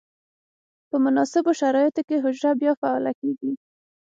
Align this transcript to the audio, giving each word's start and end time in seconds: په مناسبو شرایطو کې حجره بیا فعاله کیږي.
په 0.89 0.95
مناسبو 1.05 1.51
شرایطو 1.61 2.01
کې 2.07 2.23
حجره 2.23 2.51
بیا 2.61 2.73
فعاله 2.79 3.11
کیږي. 3.19 3.51